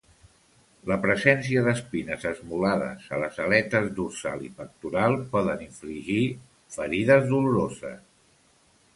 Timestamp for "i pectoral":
4.47-5.17